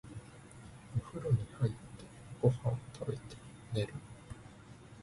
[0.95, 1.77] お風呂に入って、
[2.41, 3.21] ご飯を食べて、
[3.71, 3.93] 寝る。